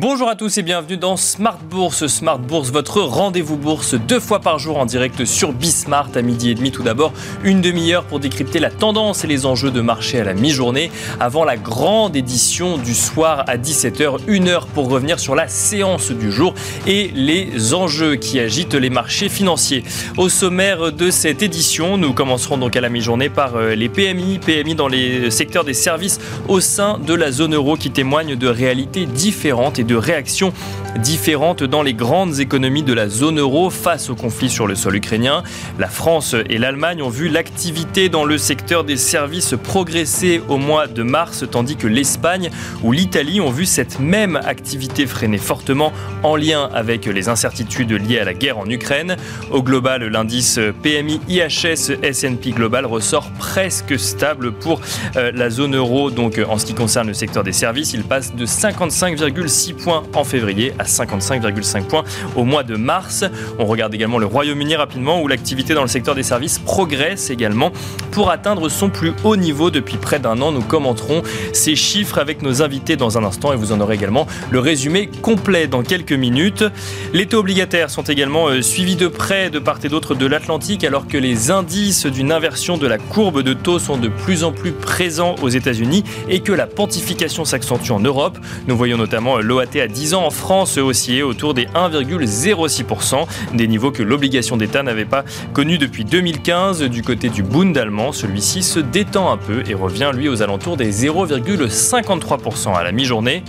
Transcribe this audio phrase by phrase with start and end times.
[0.00, 2.06] Bonjour à tous et bienvenue dans Smart Bourse.
[2.06, 6.50] Smart Bourse, votre rendez-vous bourse deux fois par jour en direct sur Bismart à midi
[6.50, 6.70] et demi.
[6.70, 7.12] Tout d'abord,
[7.42, 11.42] une demi-heure pour décrypter la tendance et les enjeux de marché à la mi-journée avant
[11.42, 14.20] la grande édition du soir à 17h.
[14.28, 16.54] Une heure pour revenir sur la séance du jour
[16.86, 19.82] et les enjeux qui agitent les marchés financiers.
[20.16, 24.38] Au sommaire de cette édition, nous commencerons donc à la mi-journée par euh, les PMI,
[24.38, 28.46] PMI dans les secteurs des services au sein de la zone euro qui témoignent de
[28.46, 30.52] réalités différentes et de réactions
[30.96, 34.96] différentes dans les grandes économies de la zone euro face au conflit sur le sol
[34.96, 35.42] ukrainien.
[35.78, 40.86] La France et l'Allemagne ont vu l'activité dans le secteur des services progresser au mois
[40.86, 42.50] de mars, tandis que l'Espagne
[42.82, 45.92] ou l'Italie ont vu cette même activité freiner fortement
[46.22, 49.16] en lien avec les incertitudes liées à la guerre en Ukraine.
[49.50, 54.80] Au global, l'indice PMI IHS S&P Global ressort presque stable pour
[55.16, 56.10] euh, la zone euro.
[56.10, 60.24] Donc en ce qui concerne le secteur des services, il passe de 55,6 points en
[60.24, 62.04] février à 55,5 points
[62.36, 63.24] au mois de mars.
[63.58, 67.72] On regarde également le Royaume-Uni rapidement où l'activité dans le secteur des services progresse également
[68.10, 70.52] pour atteindre son plus haut niveau depuis près d'un an.
[70.52, 71.22] Nous commenterons
[71.52, 75.08] ces chiffres avec nos invités dans un instant et vous en aurez également le résumé
[75.22, 76.64] complet dans quelques minutes.
[77.12, 80.84] Les taux obligataires sont également euh, suivis de près de part et d'autre de l'Atlantique
[80.84, 84.52] alors que les indices d'une inversion de la courbe de taux sont de plus en
[84.52, 88.38] plus présents aux États-Unis et que la pontification s'accentue en Europe.
[88.66, 93.90] Nous voyons notamment l'OAT à 10 ans en France osciller autour des 1,06%, des niveaux
[93.90, 96.82] que l'obligation d'État n'avait pas connus depuis 2015.
[96.84, 100.76] Du côté du Bund allemand, celui-ci se détend un peu et revient lui aux alentours
[100.76, 103.42] des 0,53% à la mi-journée.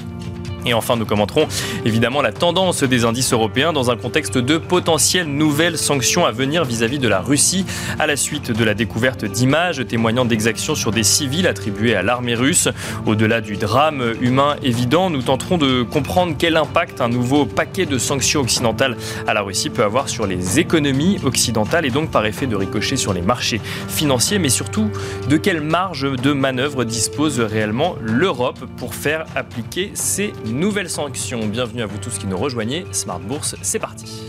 [0.66, 1.48] Et enfin, nous commenterons
[1.86, 6.66] évidemment la tendance des indices européens dans un contexte de potentielles nouvelles sanctions à venir
[6.66, 7.66] vis-à-vis de la Russie
[7.98, 12.36] à la suite de la découverte d'images témoignant d'exactions sur des civils attribués à l'armée
[12.36, 12.68] russe.
[13.06, 17.98] Au-delà du drame humain évident, nous tenterons de comprendre quel impact un nouveau paquet de
[17.98, 18.98] sanctions occidentales
[19.28, 22.98] à la Russie peut avoir sur les économies occidentales et donc par effet de ricochet
[22.98, 24.90] sur les marchés financiers, mais surtout
[25.30, 31.48] de quelle marge de manœuvre dispose réellement l'Europe pour faire appliquer ces nouvelle sanction.
[31.48, 32.86] Bienvenue à vous tous qui nous rejoignez.
[32.92, 34.29] Smart Bourse, c'est parti.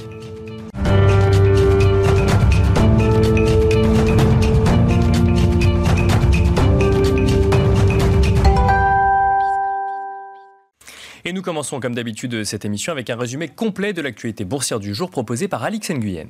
[11.31, 14.97] Et nous commençons comme d'habitude cette émission avec un résumé complet de l'actualité boursière du
[14.97, 16.27] jour proposé par Alix Nguyen.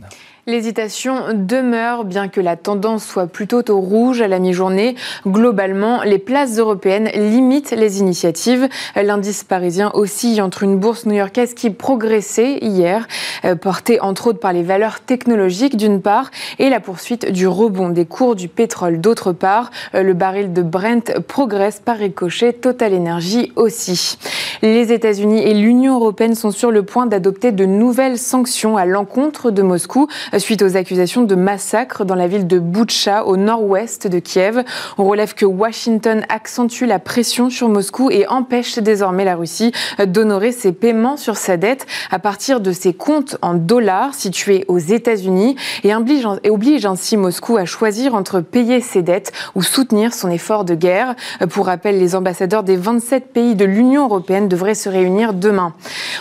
[0.47, 4.97] L'hésitation demeure bien que la tendance soit plutôt au rouge à la mi-journée.
[5.27, 8.69] Globalement, les places européennes limitent les initiatives.
[8.94, 13.09] L'indice parisien oscille entre une bourse new-yorkaise qui progressait hier,
[13.47, 17.88] euh, portée entre autres par les valeurs technologiques d'une part et la poursuite du rebond
[17.88, 19.71] des cours du pétrole d'autre part.
[19.94, 24.19] Euh, le baril de Brent progresse par ricochet, Total Energy aussi.
[24.61, 29.51] Les États-Unis et l'Union européenne sont sur le point d'adopter de nouvelles sanctions à l'encontre
[29.51, 30.09] de Moscou
[30.39, 34.62] suite aux accusations de massacre dans la ville de Boutcha au nord-ouest de Kiev.
[34.99, 39.73] On relève que Washington accentue la pression sur Moscou et empêche désormais la Russie
[40.05, 44.79] d'honorer ses paiements sur sa dette à partir de ses comptes en dollars situés aux
[44.79, 50.65] États-Unis et oblige ainsi Moscou à choisir entre payer ses dettes ou soutenir son effort
[50.65, 51.15] de guerre.
[51.50, 55.75] Pour rappel, les ambassadeurs des 27 pays de l'Union européenne devraient se réunir demain.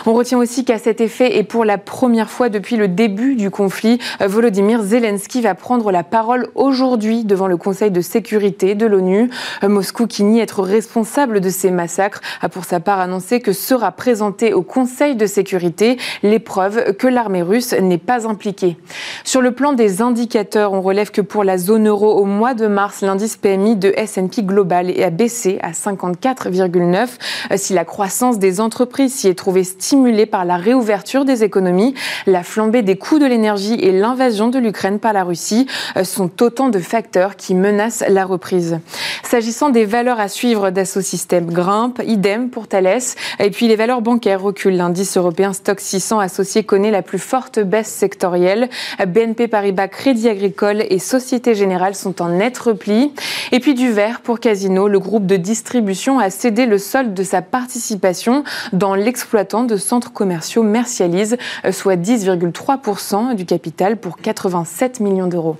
[0.05, 3.49] On retient aussi qu'à cet effet, et pour la première fois depuis le début du
[3.49, 9.29] conflit, Volodymyr Zelensky va prendre la parole aujourd'hui devant le Conseil de sécurité de l'ONU.
[9.63, 13.91] Moscou, qui nie être responsable de ces massacres, a pour sa part annoncé que sera
[13.91, 18.77] présentée au Conseil de sécurité les preuves que l'armée russe n'est pas impliquée.
[19.23, 22.67] Sur le plan des indicateurs, on relève que pour la zone euro au mois de
[22.67, 27.07] mars, l'indice PMI de S&P Global a baissé à 54,9.
[27.55, 31.93] Si la croissance des entreprises s'y est trouvée stimulée par la réouverture des économies.
[32.25, 36.31] La flambée des coûts de l'énergie et l'invasion de l'Ukraine par la Russie euh, sont
[36.41, 38.79] autant de facteurs qui menacent la reprise.
[39.23, 42.99] S'agissant des valeurs à suivre d'Asso Systèmes grimpe, idem pour Thales.
[43.39, 44.75] Et puis les valeurs bancaires reculent.
[44.77, 48.69] L'indice européen Stock 600 associé connaît la plus forte baisse sectorielle.
[49.05, 53.13] BNP Paribas, Crédit Agricole et Société Générale sont en net repli.
[53.51, 54.87] Et puis du vert pour Casino.
[54.87, 58.28] Le groupe de distribution a cédé le solde de sa participation
[58.73, 61.37] dans l'exploitant de centres commerciaux Mercialise,
[61.71, 65.57] soit 10,3% du capital pour 87 millions d'euros.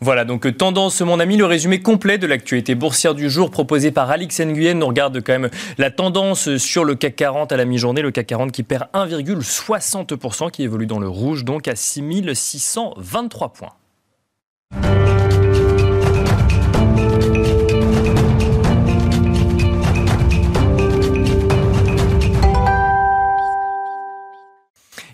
[0.00, 3.90] Voilà, donc euh, tendance, mon ami, le résumé complet de l'actualité boursière du jour proposé
[3.90, 4.82] par Alix Nguyen.
[4.82, 8.02] On regarde quand même la tendance sur le CAC 40 à la mi-journée.
[8.02, 13.72] Le CAC 40 qui perd 1,60%, qui évolue dans le rouge, donc à 6623 points.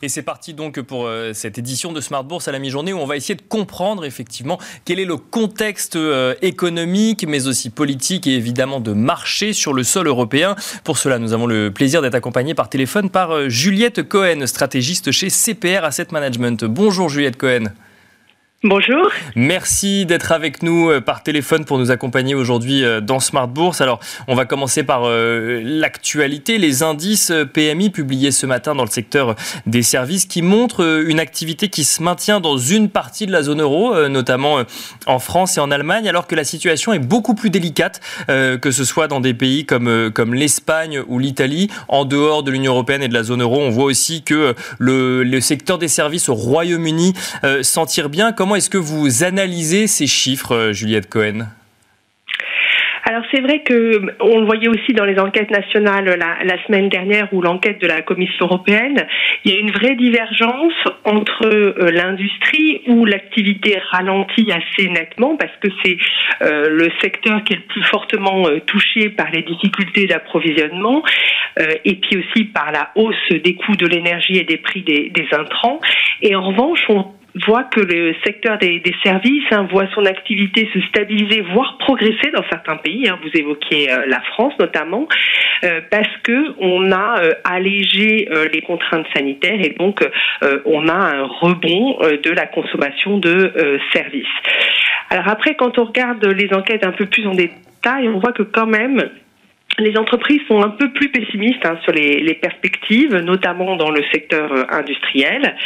[0.08, 3.06] C'est parti donc pour euh, cette édition de Smart Bourse à la mi-journée où on
[3.06, 8.34] va essayer de comprendre effectivement quel est le contexte euh, économique, mais aussi politique et
[8.34, 10.56] évidemment de marché sur le sol européen.
[10.82, 15.12] Pour cela, nous avons le plaisir d'être accompagnés par téléphone par euh, Juliette Cohen, stratégiste
[15.12, 16.64] chez CPR Asset Management.
[16.64, 17.66] Bonjour Juliette Cohen.
[18.64, 19.10] Bonjour.
[19.34, 23.80] Merci d'être avec nous euh, par téléphone pour nous accompagner aujourd'hui euh, dans Smart Bourse.
[23.80, 23.98] Alors,
[24.28, 26.58] on va commencer par euh, l'actualité.
[26.58, 29.34] Les indices PMI publiés ce matin dans le secteur
[29.66, 33.60] des services qui montrent une activité qui se maintient dans une partie de la zone
[33.60, 34.60] euro, notamment
[35.06, 38.84] en France et en Allemagne, alors que la situation est beaucoup plus délicate, que ce
[38.84, 41.68] soit dans des pays comme, comme l'Espagne ou l'Italie.
[41.88, 45.40] En dehors de l'Union européenne et de la zone euro, on voit aussi que le,
[45.40, 47.14] secteur des services au Royaume-Uni
[47.62, 48.32] s'en tire bien.
[48.54, 51.46] Est-ce que vous analysez ces chiffres, euh, Juliette Cohen?
[53.04, 57.28] Alors c'est vrai que on le voyait aussi dans les enquêtes nationales la, semaine dernière
[57.32, 59.06] ou l'enquête de la Commission européenne,
[59.44, 60.72] il y a une vraie divergence
[61.04, 65.96] entre euh, l'industrie où l'activité ralentit assez nettement parce que c'est
[66.42, 71.02] euh, le secteur qui est le plus fortement touché par les difficultés d'approvisionnement
[71.84, 75.26] et puis aussi par la hausse des coûts de l'énergie et des prix des, des
[75.32, 75.80] intrants.
[76.22, 77.12] Et en revanche, on
[77.46, 82.44] voit que le secteur des, services hein, voit son activité se stabiliser, voire progresser dans
[82.50, 83.08] certains pays.
[83.08, 83.18] Hein.
[83.22, 85.08] vous évoquiez euh, la France notamment,
[85.64, 90.00] euh, parce que on a euh, allégé les contraintes sanitaires et donc
[90.64, 93.52] on a un rebond de la consommation de
[93.92, 94.26] services.
[95.10, 98.42] Alors après, quand on regarde les enquêtes un peu plus en détail, on voit que
[98.42, 99.10] quand même
[99.78, 104.52] les entreprises sont un peu plus pessimistes hein, sur les, perspectives, notamment dans le secteur
[104.52, 105.56] euh, industriel.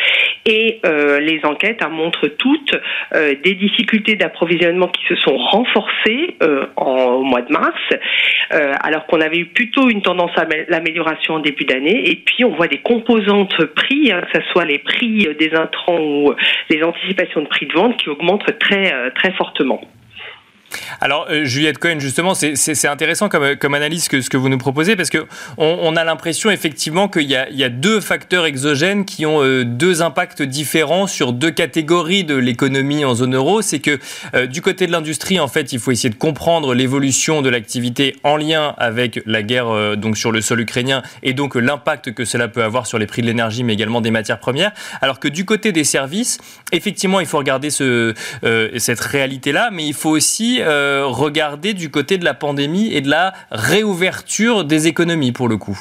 [0.45, 2.75] Et euh, les enquêtes hein, montrent toutes
[3.15, 6.37] euh, des difficultés d'approvisionnement qui se sont renforcées
[6.77, 7.81] en, au mois de mars,
[8.51, 12.09] alors qu'on avait eu plutôt une tendance à l'amélioration en début d'année.
[12.11, 15.99] Et puis on voit des composantes prix, hein, que ce soit les prix des intrants
[15.99, 16.35] ou
[16.71, 19.81] les anticipations de prix de vente, qui augmentent très très fortement.
[21.01, 24.97] Alors, euh, Juliette Cohen, justement, c'est intéressant comme, analyse que ce que vous nous proposez,
[24.97, 25.27] parce qu'on
[25.59, 30.43] on a l'impression effectivement qu'il y, a deux facteurs exogènes qui ont euh, deux impacts
[30.43, 33.63] différents sur deux catégories de l'économie en zone euro.
[33.63, 33.99] C'est que
[34.35, 38.17] euh, du côté de l'industrie, en fait, il faut essayer de comprendre l'évolution de l'activité
[38.23, 42.49] en lien avec la guerre donc sur le sol ukrainien et donc l'impact que cela
[42.49, 44.73] peut avoir sur les prix de l'énergie, mais également des matières premières.
[45.01, 46.39] Alors que du côté des services,
[46.73, 48.15] effectivement, il faut regarder ce,
[48.79, 53.09] cette réalité-là, mais il faut aussi euh, regarder du côté de la pandémie et de
[53.09, 55.79] la réouverture des économies pour le coup.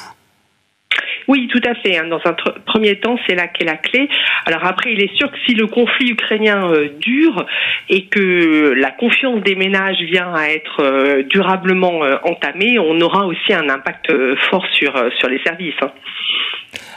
[1.28, 1.98] Oui, tout à fait.
[1.98, 2.06] Hein.
[2.08, 2.34] Dans un
[2.66, 4.08] premier temps, c'est là qu'est la clé.
[4.44, 7.46] Alors après, il est sûr que si le conflit ukrainien euh, dure
[7.88, 13.52] et que la confiance des ménages vient à être euh, durablement entamée, on aura aussi
[13.52, 14.12] un impact
[14.50, 15.74] fort sur, sur les services.
[15.82, 15.90] Hein.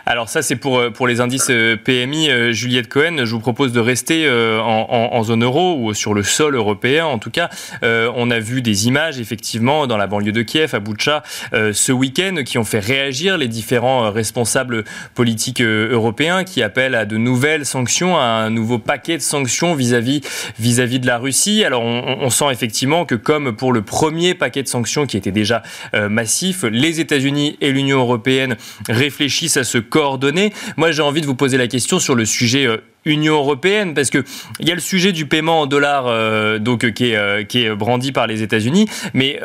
[0.09, 2.31] Alors ça, c'est pour, euh, pour les indices euh, PMI.
[2.31, 6.55] Euh, Juliette Cohen, je vous propose de rester en, zone euro ou sur le sol
[6.55, 7.05] européen.
[7.05, 7.49] En tout cas,
[7.83, 11.21] on a vu des images, effectivement, dans la banlieue de Kiev, à Boutcha,
[11.51, 14.83] ce week-end, qui ont fait réagir les différents responsables
[15.15, 20.21] politiques européens, qui appellent à de nouvelles sanctions, à un nouveau paquet de sanctions vis-à-vis
[20.59, 21.63] de la Russie.
[21.63, 25.63] Alors, on, sent effectivement que, comme pour le premier paquet de sanctions qui était déjà
[26.09, 28.55] massif, les États-Unis et l'Union européenne
[28.87, 30.53] réfléchissent à ce coordonnées.
[30.77, 34.09] Moi, j'ai envie de vous poser la question sur le sujet euh, Union européenne parce
[34.09, 34.23] que
[34.59, 37.43] il y a le sujet du paiement en dollars euh, donc euh, qui est euh,
[37.43, 38.87] qui est brandi par les États-Unis.
[39.13, 39.39] Mais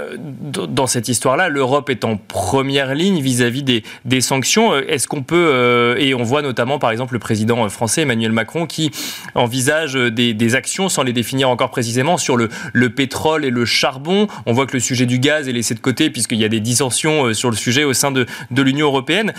[0.49, 4.77] dans cette histoire-là l'Europe est en première ligne vis-à-vis des, sanctions.
[4.77, 8.91] Est-ce qu'on peut et on voit notamment par exemple le président français Emmanuel Macron qui
[9.35, 14.29] envisage des, actions sans les définir encore précisément sur le, le pétrole et le charbon.
[14.47, 16.61] On voit que le sujet du gaz est laissé de côté puisqu'il y a des
[16.61, 19.33] dissensions sur le sujet au sein de, de l'Union européenne.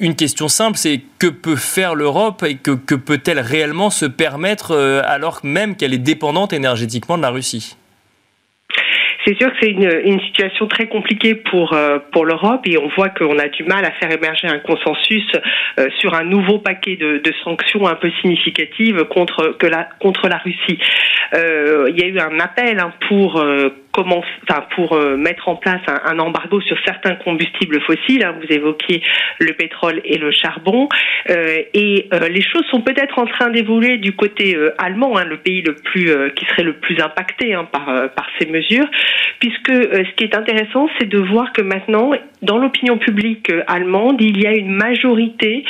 [0.00, 4.06] Une question simple c'est que peut faire l'Europe et que, que peut peut-elle réellement se
[4.06, 7.76] permettre euh, alors même qu'elle est dépendante énergétiquement de la Russie?
[9.26, 13.08] C'est sûr que c'est une, situation très compliquée pour euh, pour l'Europe et on voit
[13.08, 15.24] qu'on a du mal à faire émerger un consensus
[15.80, 20.38] euh, sur un nouveau paquet de, sanctions un peu significatives contre que la contre la
[20.38, 20.78] Russie.
[21.32, 23.44] il y a eu un appel hein, pour
[23.96, 24.22] comment,
[24.74, 28.22] pour euh, mettre en place un, embargo sur certains combustibles fossiles.
[28.24, 29.02] Hein, vous évoquiez
[29.38, 30.88] le pétrole et le charbon,
[31.30, 35.38] euh, et euh, les choses sont peut-être en train d'évoluer du côté allemand, hein, le
[35.38, 38.86] pays le plus qui serait le plus impacté hein, par par ces mesures,
[39.40, 42.10] puisque ce qui est intéressant, c'est de voir que maintenant,
[42.42, 45.64] dans l'opinion publique allemande, il y a une majorité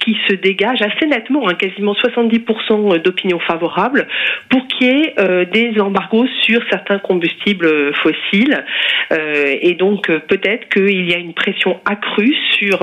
[0.00, 4.06] qui se dégage assez nettement, quasiment 70% d'opinion favorable,
[4.48, 8.64] pour qu'il y ait des embargos sur certains combustibles fossiles.
[9.10, 12.78] et donc peut-être qu'il y a une pression accrue sur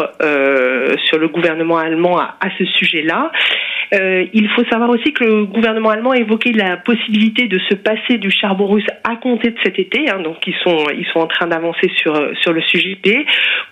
[1.06, 3.32] sur le gouvernement allemand à, à ce sujet-là.
[3.94, 7.76] Euh, il faut savoir aussi que le gouvernement allemand a évoqué la possibilité de se
[7.76, 10.10] passer du charbon russe à compter de cet été.
[10.10, 12.98] Hein, donc ils sont ils sont en train d'avancer sur sur le sujet.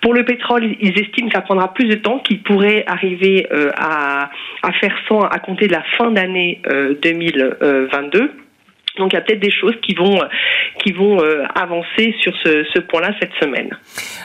[0.02, 3.70] Pour le pétrole, ils estiment que ça prendra plus de temps, qu'ils pourraient arriver euh,
[3.76, 4.30] à
[4.62, 6.62] à faire 100 à compter de la fin d'année
[7.02, 8.32] 2022.
[8.96, 10.20] Euh, donc il y a peut-être des choses qui vont
[10.84, 13.70] qui vont euh, avancer sur ce, ce point-là cette semaine.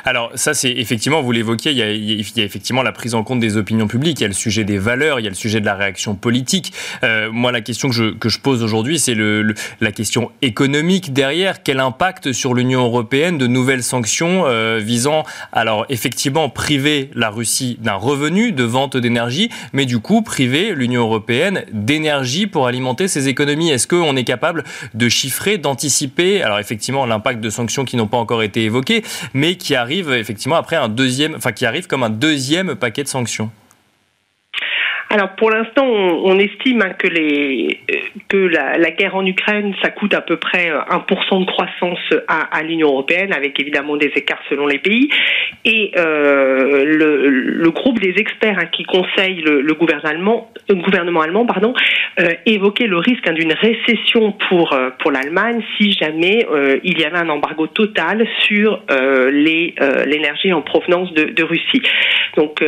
[0.04, 3.40] Alors ça c'est effectivement vous l'évoquiez il, il, y a effectivement la prise en compte
[3.40, 5.60] des opinions publiques, il y a le sujet des valeurs, il y a le sujet
[5.60, 6.72] de la réaction politique.
[7.02, 11.12] Euh, moi la question que je que je pose aujourd'hui c'est le, la question économique
[11.12, 17.30] derrière quel impact sur l'Union européenne de nouvelles sanctions euh, visant alors effectivement priver la
[17.30, 23.08] Russie d'un revenu de vente d'énergie, mais du coup priver l'Union européenne d'énergie pour alimenter
[23.08, 23.70] ses économies?
[23.70, 24.57] Est-ce qu'on est capable
[24.94, 29.02] de chiffrer, d'anticiper, alors effectivement l'impact de sanctions qui n'ont pas encore été évoquées,
[29.34, 33.08] mais qui arrivent effectivement après un deuxième, enfin qui arrive comme un deuxième paquet de
[33.08, 33.50] sanctions
[35.10, 37.08] alors pour l'instant, on, estime hein, que,
[38.28, 41.98] que la, guerre en Ukraine, ça coûte à peu près 1% de croissance
[42.28, 45.08] à, l'Union européenne, avec évidemment des écarts selon les pays.
[45.64, 51.46] Et euh, le, groupe des experts hein, qui conseille le, le, gouvernement, le gouvernement allemand
[51.46, 51.72] pardon,
[52.20, 56.98] euh, évoquait le risque hein, d'une récession pour, euh, pour l'Allemagne si jamais euh, il
[56.98, 61.82] y avait un embargo total sur euh, l'énergie en provenance de, de Russie.
[62.36, 62.62] Donc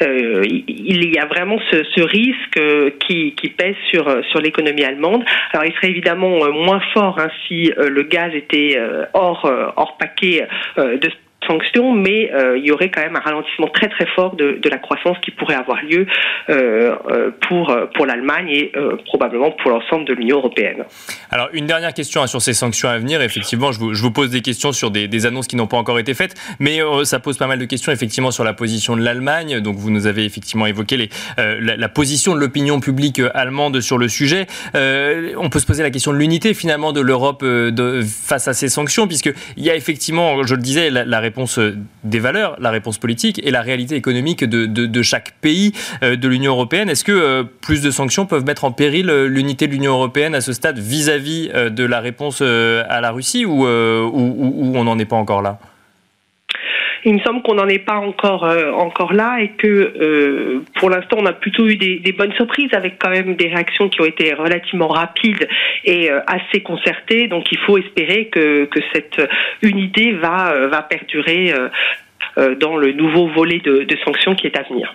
[0.00, 5.24] il y a vraiment ce, ce risque euh, qui, pèse sur, euh, sur l'économie allemande.
[5.52, 8.78] Alors il serait évidemment euh, moins fort hein, si le gaz était
[9.12, 11.10] hors, hors paquet de
[11.46, 14.78] sanctions, mais euh, il y aurait quand même un ralentissement très très fort de, la
[14.78, 16.06] croissance qui pourrait avoir lieu
[16.48, 18.72] euh, euh pour, pour l'Allemagne et
[19.06, 20.84] probablement pour l'ensemble de l'Union européenne.
[21.30, 23.20] Alors une dernière question hein, sur ces sanctions à venir.
[23.22, 25.98] Effectivement, je vous, je vous pose des questions sur des, annonces qui n'ont pas encore
[25.98, 29.60] été faites, mais ça pose pas mal de questions effectivement sur la position de l'Allemagne.
[29.60, 34.46] Donc vous nous avez effectivement évoqué la, position de l'opinion publique allemande sur le sujet.
[34.74, 37.44] on peut se poser la question de l'unité finalement de l'Europe
[38.04, 41.58] face à ces sanctions, puisqu'il y a effectivement, je le disais, la, la réponse réponse
[41.58, 45.72] euh, des valeurs, la réponse politique et la réalité économique de, chaque pays
[46.02, 46.88] euh, de l'Union européenne.
[46.88, 50.40] Est-ce que euh, plus de sanctions peuvent mettre en péril l'unité de l'Union européenne à
[50.40, 55.04] ce stade vis-à-vis -vis de la réponse à la Russie ou, ou on n'en est
[55.04, 55.58] pas encore là?
[57.04, 60.90] Il me semble qu'on n'en est pas encore euh, encore là et que euh, pour
[60.90, 64.00] l'instant on a plutôt eu des, des, bonnes surprises avec quand même des réactions qui
[64.00, 65.46] ont été relativement rapides
[65.84, 67.28] et euh, assez concertées.
[67.28, 69.20] Donc il faut espérer que, que cette
[69.62, 71.68] unité va va perdurer euh,
[72.36, 74.94] dans le nouveau volet de, sanctions qui est à venir.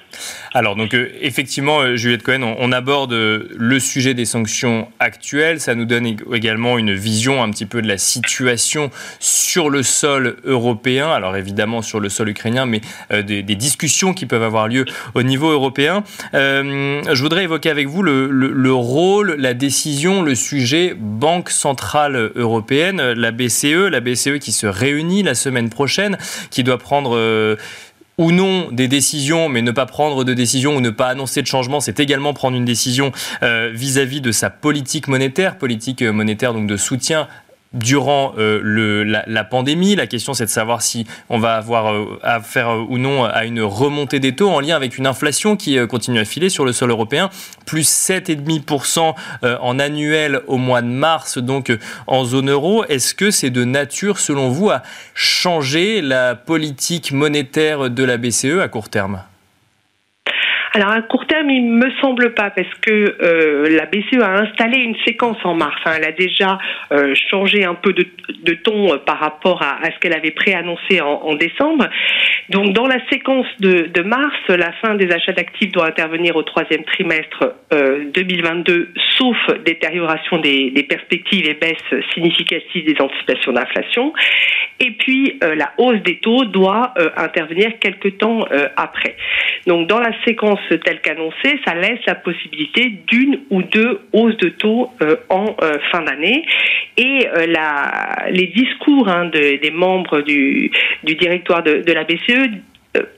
[0.53, 5.59] Alors donc euh, effectivement, euh, Juliette Cohen, on, aborde le sujet des sanctions actuelles.
[5.59, 10.37] Ça nous donne également une vision un petit peu de la situation sur le sol
[10.43, 11.09] européen.
[11.09, 12.81] Alors évidemment sur le sol ukrainien, mais
[13.11, 16.03] euh, des, discussions qui peuvent avoir lieu au niveau européen.
[16.33, 21.49] Euh, je voudrais évoquer avec vous le, le, le, rôle, la décision, le sujet Banque
[21.49, 26.17] centrale européenne, la BCE, la BCE qui se réunit la semaine prochaine,
[26.51, 27.28] qui doit prendre euh,
[28.19, 31.47] ou non des décisions, mais ne pas prendre de décision ou ne pas annoncer de
[31.47, 33.11] changement, c'est également prendre une décision
[33.43, 37.27] euh, vis-à-vis euh, -vis de sa politique monétaire, politique monétaire donc de soutien
[37.73, 39.95] durant euh, le, la, la, pandémie.
[39.95, 43.45] La question, c'est de savoir si on va avoir euh, affaire euh, ou non à
[43.45, 46.65] une remontée des taux en lien avec une inflation qui euh, continue à filer sur
[46.65, 47.29] le sol européen,
[47.65, 51.71] plus 7,5% euh, en annuel au mois de mars, donc
[52.07, 52.85] en zone euro.
[52.85, 54.81] Est-ce que c'est de nature, selon vous, à
[55.13, 59.21] changer la politique monétaire de la BCE à court terme?
[60.73, 64.77] Alors à court terme, il me semble pas parce que euh, la BCE a installé
[64.77, 65.81] une séquence en mars.
[65.85, 65.93] Hein.
[65.97, 66.59] Elle a déjà
[66.91, 68.05] euh, changé un peu de,
[68.43, 71.87] de ton euh, par rapport à, ce qu'elle avait préannoncé en, en, décembre.
[72.49, 76.43] Donc dans la séquence de, de, mars, la fin des achats d'actifs doit intervenir au
[76.43, 84.13] troisième trimestre 2022, euh, sauf détérioration des, des, perspectives et baisse significative des anticipations d'inflation.
[84.79, 88.45] Et puis euh, la hausse des taux doit intervenir quelque temps
[88.75, 89.15] après.
[89.67, 94.49] Donc dans la séquence telle qu'annoncée, ça laisse la possibilité d'une ou deux hausses de
[94.49, 96.43] taux euh, en euh, fin d'année.
[96.97, 97.45] Et euh,
[98.31, 100.71] les discours hein, de, des membres du,
[101.03, 102.47] directoire de, la BCE euh,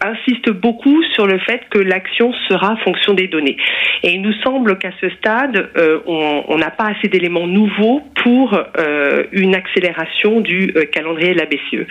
[0.01, 3.57] insiste beaucoup sur le fait que l'action sera fonction des données.
[4.03, 8.53] Et il nous semble qu'à ce stade, euh, on n'a pas assez d'éléments nouveaux pour
[8.53, 11.87] euh, une accélération du euh, calendrier de la BCE.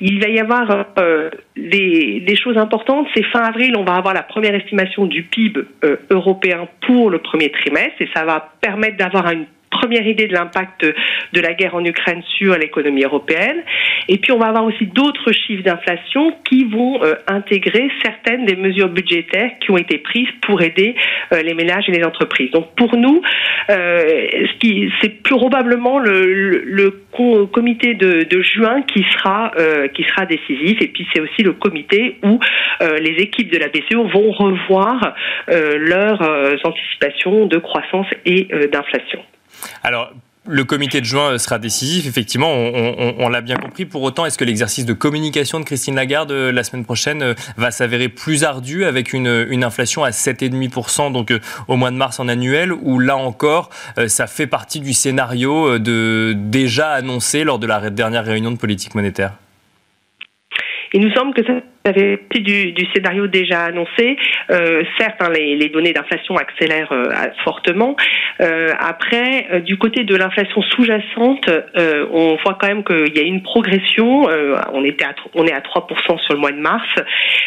[0.00, 3.06] Il va y avoir euh, des, des, choses importantes.
[3.14, 5.60] C'est fin avril, on va avoir la première estimation du PIB
[6.10, 10.84] européen pour le premier trimestre et ça va permettre d'avoir une première idée de l'impact
[11.32, 13.62] de la guerre en Ukraine sur l'économie européenne.
[14.08, 18.88] Et puis on va avoir aussi d'autres chiffres d'inflation qui vont intégrer certaines des mesures
[18.88, 20.94] budgétaires qui ont été prises pour aider
[21.30, 22.50] les ménages et les entreprises.
[22.50, 23.22] Donc pour nous,
[23.68, 26.90] c'est probablement le, le,
[27.52, 29.52] comité de, de, juin qui sera
[29.94, 30.80] qui sera décisif.
[30.80, 32.40] Et puis c'est aussi le comité où
[32.80, 35.14] les équipes de la BCE vont revoir
[35.48, 36.22] leurs
[36.64, 39.20] anticipations de croissance et d'inflation.
[39.82, 40.12] Alors,
[40.46, 43.84] le comité de juin sera décisif, effectivement, on, l'a bien compris.
[43.84, 47.34] Pour autant, est-ce que l'exercice de communication de Christine Lagarde euh, la semaine prochaine euh,
[47.56, 49.28] va s'avérer plus ardu avec une,
[49.62, 51.38] inflation à 7,5% donc euh,
[51.68, 53.68] au mois de mars en annuel, ou là encore,
[54.06, 58.94] ça fait partie du scénario de, déjà annoncé lors de la dernière réunion de politique
[58.94, 59.34] monétaire?
[60.92, 61.52] Il nous semble que ça
[61.84, 64.16] ça fait partie du, du, scénario déjà annoncé.
[64.50, 67.08] Euh, certes, hein, les, les, données d'inflation accélèrent euh,
[67.44, 67.96] fortement.
[68.40, 73.20] Euh, après, euh, du côté de l'inflation sous-jacente, euh, on voit quand même qu'il y
[73.20, 74.28] a une progression.
[74.72, 76.88] on était à, on est à 3% sur le mois de mars,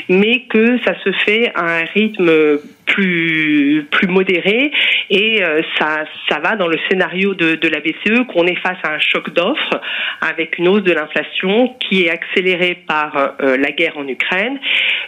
[0.10, 4.72] mais que ça se fait à un rythme plus plus modéré
[5.10, 5.42] et
[5.80, 9.00] ça ça va dans le scénario de, de la BCE qu'on est face à un
[9.00, 9.82] choc d'offres
[10.20, 14.23] avec une hausse de l'inflation qui est accélérée par la guerre en Ukraine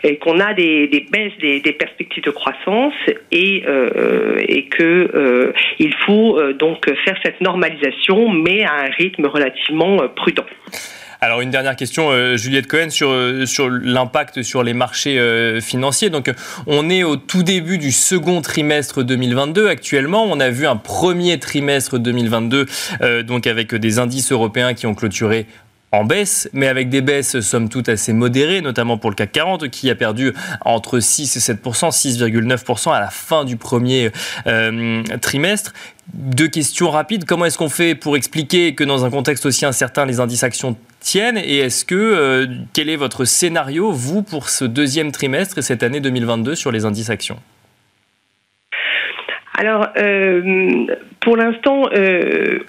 [0.03, 2.93] et qu'on a des, baisses des, perspectives de croissance
[3.31, 4.37] et, euh,
[4.71, 10.45] que euh, il faut euh, donc faire cette normalisation, mais à un rythme relativement prudent.
[11.21, 13.11] Alors une dernière question, Juliette Cohen, sur,
[13.45, 15.17] sur l'impact sur les marchés
[15.59, 16.09] financiers.
[16.11, 16.29] Donc
[16.67, 20.25] on est au tout début du second trimestre 2022 actuellement.
[20.29, 22.65] On a vu un premier trimestre 2022
[23.23, 25.47] donc avec des indices européens qui ont clôturé
[25.95, 29.69] en baisse, mais avec des baisses somme toute assez modérées, notamment pour le CAC 40
[29.69, 34.11] qui a perdu entre 6 et 7% 6,9% à la fin du premier
[34.47, 35.73] euh, trimestre.
[36.13, 37.25] Deux questions rapides.
[37.25, 40.77] Comment est-ce qu'on fait pour expliquer que dans un contexte aussi incertain, les indices actions
[40.99, 41.37] tiennent?
[41.37, 45.83] Et est-ce que euh, quel est votre scénario, vous, pour ce deuxième trimestre et cette
[45.83, 47.39] année 2022 sur les indices actions?
[49.57, 50.85] Alors, euh,
[51.21, 51.83] pour l'instant,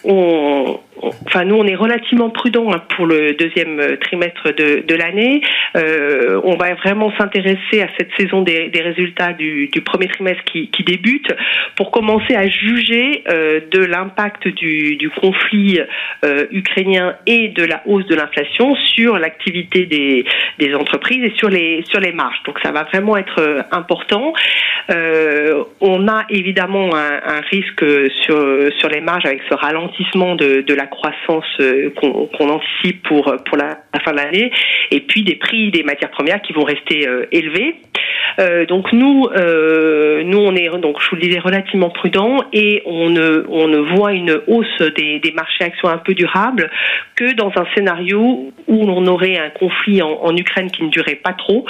[0.05, 4.95] on, enfin nous on est relativement prudent hein, pour le deuxième euh, trimestre de, de
[4.95, 5.43] l'année.
[5.77, 10.43] Euh, on va vraiment s'intéresser à cette saison des, des résultats du, du, premier trimestre
[10.45, 11.33] qui, qui, débute
[11.75, 15.81] pour commencer à juger euh, de l'impact du, du, conflit
[16.25, 20.25] euh, ukrainien et de la hausse de l'inflation sur l'activité des,
[20.59, 22.43] des, entreprises et sur les sur les marges.
[22.45, 24.33] Donc ça va vraiment être euh, important.
[25.81, 27.85] on a évidemment un, un, risque
[28.23, 28.39] sur
[28.79, 33.57] sur les marges avec ce ralentissement de, de la croissance euh, qu'on anticipe pour, pour
[33.57, 34.51] la, fin de l'année,
[34.91, 37.77] et puis des prix des matières premières qui vont rester euh, élevés.
[38.39, 43.79] Euh, donc nous, on est donc je vous le disais relativement prudent et on ne,
[43.95, 46.71] voit une hausse des, marchés actions un peu durables
[47.15, 51.17] que dans un scénario où l'on aurait un conflit en, en, Ukraine qui ne durait
[51.17, 51.65] pas trop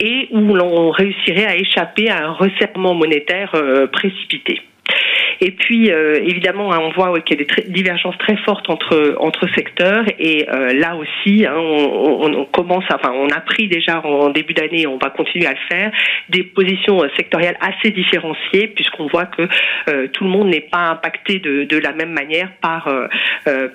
[0.00, 3.52] et où l'on réussirait à échapper à un resserrement monétaire
[3.92, 4.60] précipité.
[5.40, 9.16] Et puis, euh, évidemment, hein, on voit qu'il y a des divergences très fortes entre
[9.18, 10.04] entre secteurs.
[10.18, 14.86] Et euh, là aussi, hein, on, commence, enfin, on a pris déjà en début d'année,
[14.86, 15.92] on va continuer à le faire,
[16.28, 19.48] des positions euh, sectorielles assez différenciées, puisqu'on voit que
[20.08, 22.88] tout le monde n'est pas impacté de, la même manière par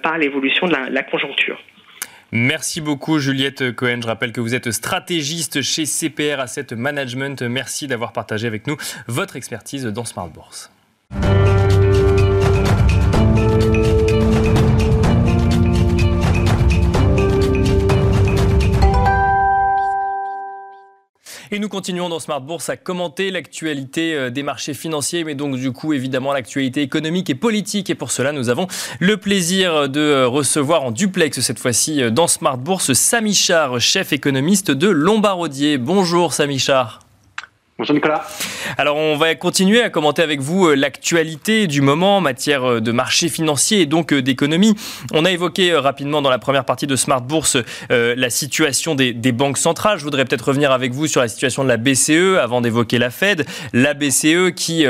[0.01, 1.59] par l'évolution de la, la conjoncture.
[2.31, 3.99] Merci beaucoup Juliette Cohen.
[4.01, 7.41] Je rappelle que vous êtes stratégiste chez CPR Asset Management.
[7.43, 8.75] Merci d'avoir partagé avec nous
[9.07, 10.71] votre expertise dans Smart Bourse.
[21.53, 25.55] Et nous continuons dans Smart Bourse à commenter l'actualité euh, des marchés financiers, mais donc
[25.55, 27.91] du coup évidemment l'actualité économique et politique.
[27.91, 28.65] Et pour cela, nous avons
[28.99, 33.79] le plaisir de euh, recevoir en duplex cette fois-ci euh, dans Smart Bourse Samy Char,
[33.79, 35.77] chef économiste de Lombardier.
[35.77, 37.02] Bonjour Samy Char.
[37.83, 38.23] Bonjour Nicolas.
[38.77, 42.79] Alors on va continuer à commenter avec vous euh, l'actualité du moment en matière euh,
[42.79, 44.73] de marché financier et donc euh, d'économie.
[45.11, 47.57] On a évoqué rapidement dans la première partie de Smart Bourse
[47.89, 49.97] la situation des, banques centrales.
[49.99, 53.09] Je voudrais peut-être revenir avec vous sur la situation de la BCE avant d'évoquer la
[53.09, 53.45] Fed.
[53.73, 54.85] La BCE qui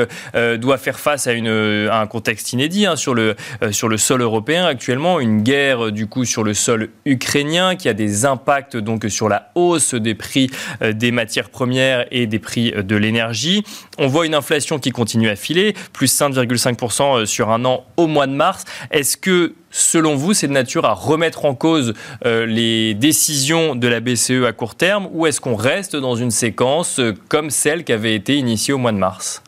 [0.57, 3.35] doit faire face à, un contexte inédit hein, sur, le,
[3.71, 7.93] sur le sol européen actuellement, une guerre du coup sur le sol ukrainien qui a
[7.93, 10.49] des impacts donc sur la hausse des prix
[10.81, 13.63] des matières premières et des prix de l'énergie.
[13.97, 18.07] On voit une inflation qui continue à filer, plus 5,5% euh, sur un an au
[18.07, 18.65] mois de mars.
[18.91, 21.93] Est-ce que selon vous, c'est de nature à remettre en cause
[22.25, 26.31] euh, les décisions de la BCE à court terme ou est-ce qu'on reste dans une
[26.31, 29.43] séquence euh, comme celle qui avait été initiée au mois de mars?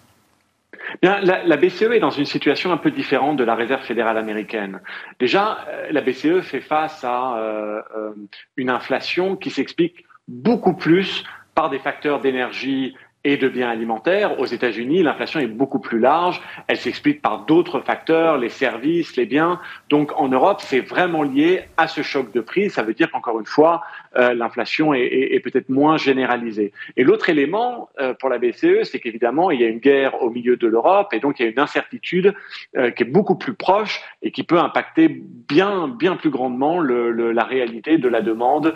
[1.02, 4.80] Bien, la, BCE est dans une situation un peu différente de la Réserve fédérale américaine.
[5.20, 5.58] Déjà,
[5.92, 7.84] la BCE fait face à
[8.56, 14.40] une inflation qui s'explique beaucoup plus par des facteurs d'énergie et de biens alimentaires.
[14.40, 16.42] Aux États-Unis, l'inflation est beaucoup plus large.
[16.68, 19.60] Elle s'explique par d'autres facteurs, les services, les biens.
[19.90, 22.70] Donc en Europe, c'est vraiment lié à ce choc de prix.
[22.70, 23.82] Ça veut dire qu'encore une fois,
[24.18, 26.72] euh, l'inflation est, peut-être moins généralisée.
[26.96, 30.30] Et l'autre élément euh, pour la BCE, c'est qu'évidemment, il y a une guerre au
[30.30, 32.34] milieu de l'Europe et donc il y a une incertitude
[32.78, 37.44] euh, qui est beaucoup plus proche et qui peut impacter bien, bien plus grandement la
[37.44, 38.74] réalité de la demande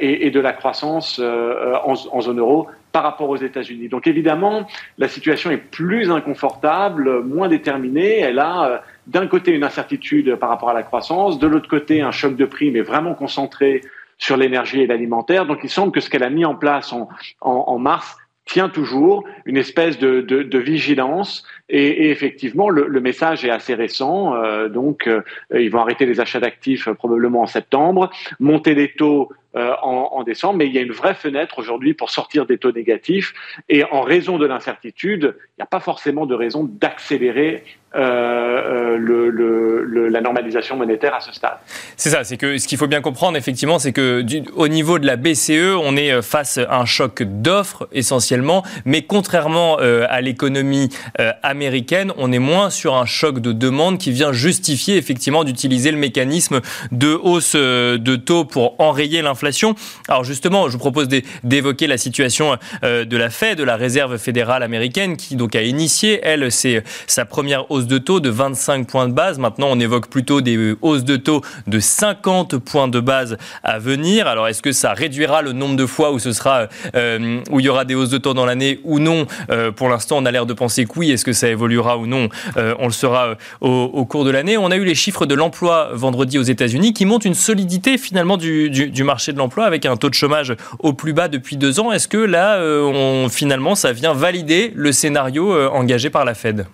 [0.00, 3.88] et, et, de la croissance en, en zone euro par rapport aux États-Unis.
[3.88, 4.66] Donc évidemment,
[4.98, 8.18] la situation est plus inconfortable, moins déterminée.
[8.18, 12.10] Elle a d'un côté une incertitude par rapport à la croissance, de l'autre côté un
[12.10, 13.82] choc de prix, mais vraiment concentré
[14.20, 15.46] sur l'énergie et l'alimentaire.
[15.46, 17.08] Donc il semble que ce qu'elle a mis en place en,
[17.40, 21.44] en, mars tient toujours une espèce de, de, vigilance.
[21.68, 24.34] Et, effectivement le, message est assez récent.
[24.34, 25.22] Euh, donc euh,
[25.54, 30.58] ils vont arrêter les achats d'actifs euh, probablement en septembre monter les taux en, décembre.
[30.58, 33.32] Mais il y a une vraie fenêtre aujourd'hui pour sortir des taux négatifs.
[33.68, 39.30] Et en raison de l'incertitude il n'y a pas forcément de raison d'accélérer euh, le,
[39.30, 41.58] le, la normalisation monétaire à ce stade.
[41.96, 44.98] C'est ça, c'est que ce qu'il faut bien comprendre effectivement, c'est que du, au niveau
[44.98, 50.06] de la BCE, on est euh, face à un choc d'offres essentiellement, mais contrairement euh,
[50.08, 54.96] à l'économie euh, américaine, on est moins sur un choc de demande qui vient justifier
[54.96, 56.60] effectivement d'utiliser le mécanisme
[56.92, 59.74] de hausse euh, de taux pour enrayer l'inflation.
[60.08, 61.08] Alors justement, je vous propose
[61.44, 66.20] d'évoquer la situation de la Fed, de la Réserve fédérale américaine, qui donc a initié,
[66.22, 69.38] elle, sa première hausse de taux de 25 points de base.
[69.38, 74.26] Maintenant, on évoque plutôt des hausses de taux de 50 points de base à venir.
[74.26, 77.66] Alors, est-ce que ça réduira le nombre de fois où ce sera euh, où il
[77.66, 79.26] y aura des hausses de taux dans l'année ou non?
[79.50, 81.10] Euh, Pour l'instant, on a l'air de penser que oui.
[81.10, 82.28] Est-ce que ça évoluera ou non?
[82.56, 84.56] Euh, On le saura au, cours de l'année.
[84.56, 88.36] On a eu les chiffres de l'emploi vendredi aux États-Unis qui montrent une solidité finalement
[88.36, 91.80] du, du, marché de l'emploi avec un taux de chômage au plus bas depuis deux
[91.80, 91.92] ans.
[91.92, 96.66] Est-ce que là, on, finalement, ça vient valider le scénario engagé par la Fed?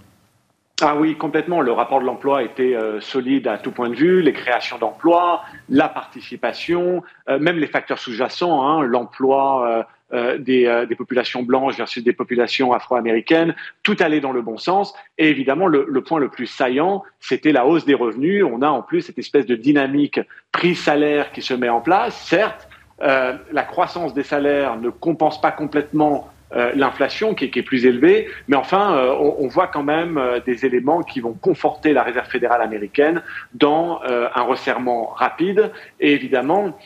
[0.83, 1.63] Ah oui, complètement.
[1.63, 5.43] Le rapport de l'emploi était euh, solide à tout point de vue, les créations d'emplois,
[5.71, 11.43] la participation, euh, même les facteurs sous-jacents, hein, l'emploi euh, euh des, euh, des, populations
[11.43, 14.95] blanches versus des populations afro-américaines, tout allait dans le bon sens.
[15.17, 18.45] Et évidemment, le, le point le plus saillant, c'était la hausse des revenus.
[18.45, 20.21] On a en plus cette espèce de dynamique
[20.53, 22.15] prix-salaire qui se met en place.
[22.27, 28.29] Certes, la croissance des salaires ne compense pas complètement euh, l'inflation qui, est plus élevée,
[28.47, 32.29] mais enfin, euh, on, voit quand même euh, des éléments qui vont conforter la Réserve
[32.29, 33.23] fédérale américaine
[33.55, 35.73] dans un resserrement rapide.
[35.99, 36.79] Et évidemment,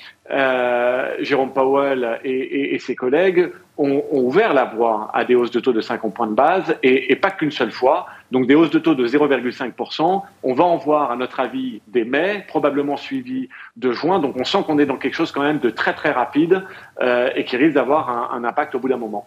[1.21, 5.81] Jérôme Powell et, ses collègues ont, ouvert la voie à des hausses de taux de
[5.81, 8.07] 50 points de base, et, pas qu'une seule fois.
[8.31, 10.23] Donc des hausses de taux de 0,5%.
[10.43, 14.21] On va en voir, à notre avis, des mai, probablement suivis de juin.
[14.21, 16.65] Donc on sent qu'on est dans quelque chose quand même de très très rapide
[17.03, 19.27] et qui risque d'avoir un impact au bout d'un moment.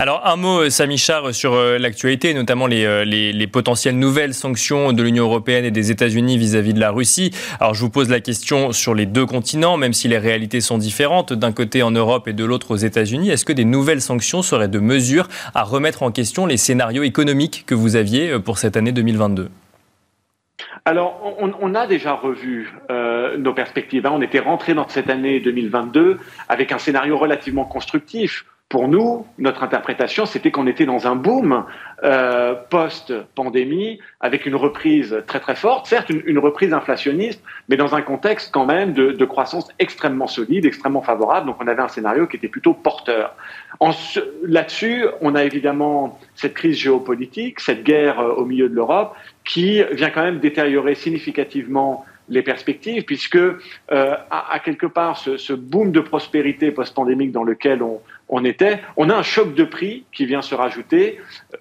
[0.00, 3.98] Alors un mot, euh, Samy Char, sur euh, l'actualité, notamment les, euh, les, les, potentielles
[3.98, 7.32] nouvelles sanctions de l'Union européenne et des États-Unis vis-à-vis de la Russie.
[7.58, 10.78] Alors je vous pose la question sur les deux continents, même si les réalités sont
[10.78, 13.30] différentes, d'un côté en Europe et de l'autre aux États-Unis.
[13.30, 17.64] Est-ce que des nouvelles sanctions seraient de mesure à remettre en question les scénarios économiques
[17.66, 19.50] que vous aviez pour cette année 2022
[20.84, 24.06] alors, on, on, a déjà revu euh, nos perspectives.
[24.06, 24.12] Hein.
[24.14, 29.62] On était rentré dans cette année 2022 avec un scénario relativement constructif pour nous, notre
[29.62, 31.64] interprétation, c'était qu'on était dans un boom
[32.04, 37.94] euh, post-pandémie, avec une reprise très très forte, certes une, une, reprise inflationniste, mais dans
[37.94, 41.46] un contexte quand même de, de, croissance extrêmement solide, extrêmement favorable.
[41.46, 43.34] Donc on avait un scénario qui était plutôt porteur.
[44.42, 49.82] Là-dessus, on a évidemment cette crise géopolitique, cette guerre euh, au milieu de l'Europe, qui
[49.92, 53.56] vient quand même détériorer significativement les perspectives, puisque euh,
[53.90, 58.80] à, à, quelque part ce, ce boom de prospérité post-pandémique dans lequel on, on était,
[58.96, 61.20] on a un choc de prix qui vient se rajouter,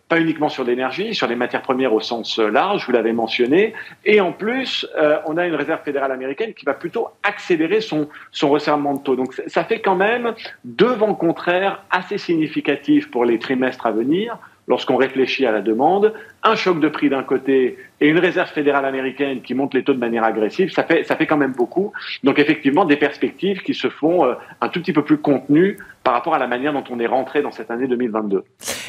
[0.10, 3.73] pas uniquement sur l'énergie, sur les matières premières au sens large, vous l'avez mentionné,
[4.06, 8.10] et en plus, euh, on a une réserve fédérale américaine qui va plutôt accélérer son,
[8.32, 9.15] son resserrement de taux.
[9.15, 14.38] Donc ça fait quand même deux vents contraires assez significatifs pour les trimestres à venir
[14.67, 16.13] lorsqu'on réfléchit à la demande,
[16.47, 19.93] un choc de prix d'un côté et une réserve fédérale américaine qui monte les taux
[19.93, 21.93] de manière agressive, ça fait, ça fait quand même beaucoup.
[22.23, 26.13] Donc effectivement, des perspectives qui se font euh, un tout petit peu plus contenues par
[26.13, 28.43] rapport à la manière dont on est rentré dans cette année 2022.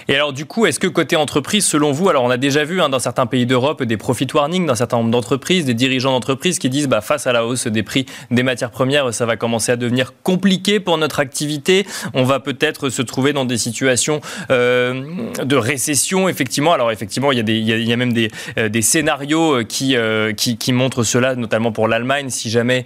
[0.07, 2.81] Et alors du coup, est-ce que côté entreprise, selon vous, alors on a déjà vu
[2.81, 6.59] hein, dans certains pays d'Europe des profit warnings dans certains nombre d'entreprises, des dirigeants d'entreprises
[6.59, 9.73] qui disent bah, face à la hausse des prix des matières premières, ça va commencer
[9.73, 11.87] à devenir compliqué pour notre activité.
[12.15, 15.03] On va peut-être se trouver dans des situations euh,
[15.43, 16.73] de récession, effectivement.
[16.73, 20.73] Alors effectivement, il y a, il y a, même des, euh, scénarios euh, qui, qui,
[20.73, 22.85] montrent cela, notamment pour l'Allemagne, si jamais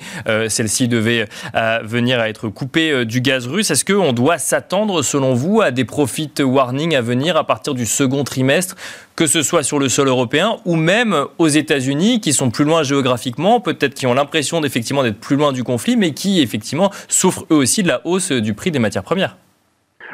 [0.49, 1.27] celle-ci devait
[1.83, 3.71] venir à être coupée du gaz russe.
[3.71, 7.87] Est-ce qu'on doit s'attendre, selon vous, à des profit warnings à venir à partir du
[7.87, 8.77] second trimestre,
[9.17, 12.83] que ce soit sur le sol européen ou même aux États-Unis, qui sont plus loin
[12.83, 17.57] géographiquement, peut-être qui ont l'impression d'être plus loin du conflit, mais qui effectivement souffrent eux
[17.57, 19.37] aussi de la hausse du prix des matières premières?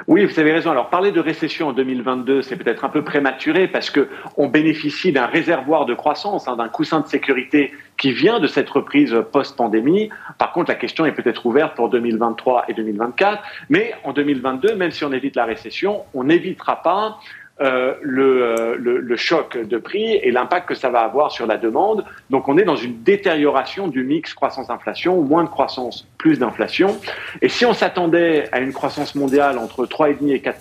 [0.07, 0.71] Oui, vous avez raison.
[0.71, 5.13] Alors, parler de récession en 2022, c'est peut-être un peu prématuré parce que on bénéficie
[5.13, 10.11] d'un réservoir de croissance, hein, d'un coussin de sécurité qui vient de cette reprise post-pandémie.
[10.39, 13.43] Par contre, la question est peut-être ouverte pour 2023 et 2024.
[13.71, 17.19] Mais en 2022, même si on évite la récession, on n'évitera pas
[17.61, 21.57] euh, euh, le, le, choc de prix et l'impact que ça va avoir sur la
[21.57, 22.05] demande.
[22.31, 26.97] Donc on est dans une détérioration du mix croissance-inflation, moins de croissance, plus d'inflation.
[27.43, 30.61] Et si on s'attendait à une croissance mondiale entre 3,5 et 4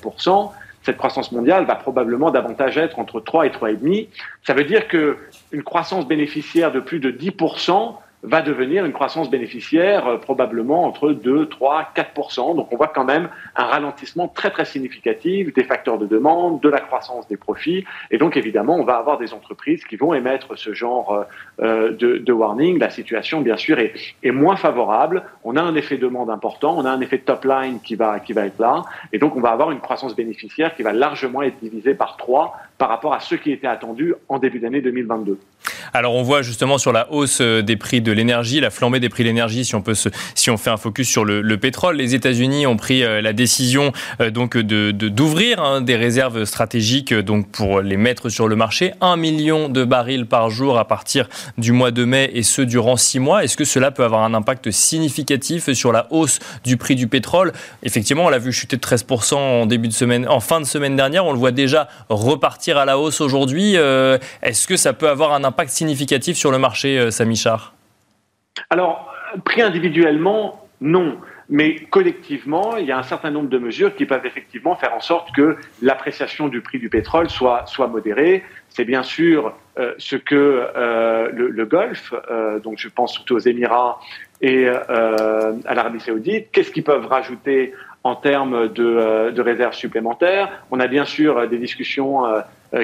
[0.82, 4.08] cette croissance mondiale va probablement davantage être entre 3 et 3,5.
[4.46, 5.18] Ça veut dire que
[5.52, 7.34] une croissance bénéficiaire de plus de 10
[8.28, 13.06] va devenir une croissance bénéficiaire euh, probablement entre 2, 3, 4 Donc on voit quand
[13.06, 17.86] même un ralentissement très très significatif des facteurs de demande, de la croissance des profits.
[18.12, 21.26] Et donc évidemment, on va avoir des entreprises qui vont émettre ce genre
[21.62, 22.78] euh, euh, de, warning.
[22.80, 25.24] La situation, bien sûr, est, est, moins favorable.
[25.44, 28.34] On a un effet demande important, on a un effet top line qui va, qui
[28.34, 28.84] va être là.
[29.14, 32.56] Et donc on va avoir une croissance bénéficiaire qui va largement être divisée par 3
[32.78, 35.40] par rapport à ce qui était attendu en début d'année 2022.
[35.94, 39.24] Alors on voit justement sur la hausse des prix de l'énergie, la flambée des prix
[39.24, 39.96] de l'énergie, si on peut
[40.36, 43.92] si on fait un focus sur le, pétrole, les États-Unis ont pris euh, la décision
[44.22, 48.56] euh, donc de d'ouvrir hein, des réserves stratégiques euh, donc pour les mettre sur le
[48.56, 52.62] marché, un million de barils par jour à partir du mois de mai et ce
[52.62, 53.44] durant six mois.
[53.44, 57.54] Est-ce que cela peut avoir un impact significatif sur la hausse du prix du pétrole?
[57.84, 60.96] Effectivement, on l'a vu chuter de 13% en début de semaine, en fin de semaine
[60.96, 61.26] dernière.
[61.26, 63.76] On le voit déjà repartir à la hausse aujourd'hui.
[63.76, 67.77] Est-ce que ça peut avoir un impact significatif sur le marché, Samy Char?
[68.70, 69.14] Alors,
[69.46, 71.18] pris individuellement, non.
[71.50, 75.00] Mais collectivement, il y a un certain nombre de mesures qui peuvent effectivement faire en
[75.00, 78.44] sorte que l'appréciation du prix du pétrole soit, soit modérée.
[78.68, 80.36] C'est bien sûr euh, ce que
[80.76, 84.00] euh, le, Golfe, euh, donc je pense surtout aux Émirats
[84.42, 90.64] et à l'Arabie saoudite, qu'est-ce qu'ils peuvent rajouter en termes de, de, réserves supplémentaires?
[90.70, 92.22] On a bien sûr des discussions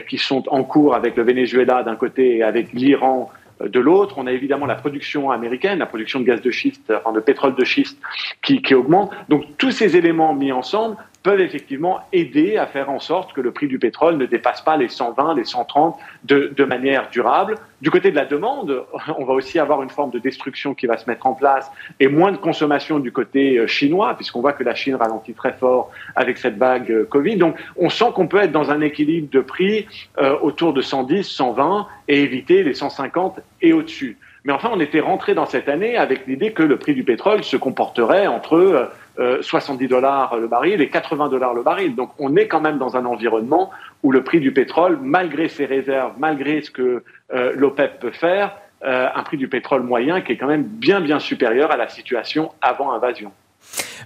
[0.07, 3.31] qui sont en cours avec le Venezuela d'un côté et avec l'Iran
[3.67, 7.13] de l'autre, on a évidemment la production américaine, la production de gaz de schiste, enfin
[7.13, 7.97] de pétrole de schiste
[8.41, 9.11] qui, qui augmente.
[9.29, 13.51] Donc tous ces éléments mis ensemble peuvent effectivement aider à faire en sorte que le
[13.51, 17.55] prix du pétrole ne dépasse pas les 120, les 130 de, de manière durable.
[17.81, 18.83] Du côté de la demande,
[19.17, 22.09] on va aussi avoir une forme de destruction qui va se mettre en place et
[22.09, 25.91] moins de consommation du côté euh, chinois, puisqu'on voit que la Chine ralentit très fort
[26.15, 27.37] avec cette vague euh, Covid.
[27.37, 31.23] Donc on sent qu'on peut être dans un équilibre de prix euh, autour de 110,
[31.23, 34.17] 120 et éviter les 150 et au-dessus.
[34.45, 37.45] Mais enfin, on était rentré dans cette année avec l'idée que le prix du pétrole
[37.45, 41.95] se comporterait entre 70 euh, dollars le baril et 80 dollars le baril.
[41.95, 43.71] Donc on est quand même dans un environnement
[44.01, 48.57] où le prix du pétrole, malgré ses réserves, malgré ce que euh, l'OPEP peut faire,
[48.83, 51.87] euh, un prix du pétrole moyen qui est quand même bien bien supérieur à la
[51.87, 53.31] situation avant invasion.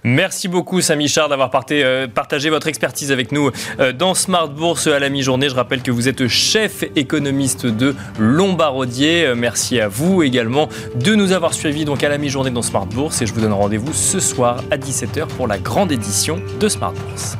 [0.04, 4.86] Merci beaucoup Samy Char d'avoir euh, partagé votre expertise avec nous euh, dans Smart Bourse
[4.86, 5.48] à la mi-journée.
[5.48, 9.26] Je rappelle que vous êtes chef économiste de Lombardier.
[9.26, 12.86] Euh, merci à vous également de nous avoir suivis donc à la mi-journée dans Smart
[12.86, 16.68] Bourse et je vous donne rendez-vous ce soir à 17h pour la grande édition de
[16.68, 17.36] Smart Bourse.